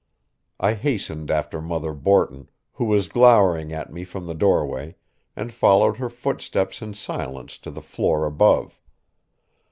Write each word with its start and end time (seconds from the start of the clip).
I 0.59 0.73
hastened 0.73 1.29
after 1.29 1.61
Mother 1.61 1.93
Borton, 1.93 2.49
who 2.73 2.85
was 2.85 3.07
glowering 3.07 3.71
at 3.71 3.93
me 3.93 4.03
from 4.03 4.25
the 4.25 4.33
doorway, 4.33 4.95
and 5.35 5.53
followed 5.53 5.97
her 5.97 6.09
footsteps 6.09 6.81
in 6.81 6.95
silence 6.95 7.59
to 7.59 7.69
the 7.69 7.83
floor 7.83 8.25
above. 8.25 8.81